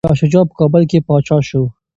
[0.05, 1.63] شاه شجاع په کابل کي پاچا شو.